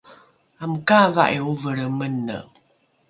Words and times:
amokaava’i 0.63 1.37
ovelre 1.49 1.85
mene 1.97 2.37